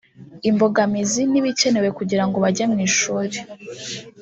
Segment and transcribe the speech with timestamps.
[0.49, 3.37] imbogamizi n’ibikenewe kugira ngo bajye mu ishuri